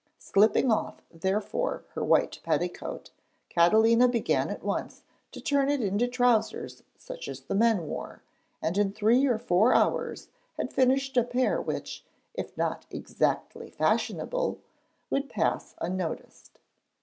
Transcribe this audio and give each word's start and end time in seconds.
Slipping 0.17 0.71
off 0.71 1.03
therefore 1.13 1.83
her 1.93 2.03
white 2.03 2.39
petticoat, 2.41 3.11
Catalina 3.49 4.07
began 4.07 4.49
at 4.49 4.63
once 4.63 5.03
to 5.31 5.39
turn 5.39 5.69
it 5.69 5.79
into 5.79 6.07
trousers 6.07 6.81
such 6.97 7.27
as 7.27 7.47
men 7.47 7.59
then 7.59 7.87
wore, 7.87 8.23
and 8.63 8.79
in 8.79 8.93
three 8.93 9.27
or 9.27 9.37
four 9.37 9.75
hours 9.75 10.29
had 10.57 10.73
finished 10.73 11.17
a 11.17 11.23
pair 11.23 11.61
which, 11.61 12.03
if 12.33 12.57
not 12.57 12.87
exactly 12.89 13.69
fashionable, 13.69 14.57
would 15.11 15.29
pass 15.29 15.75
unnoticed. 15.79 16.57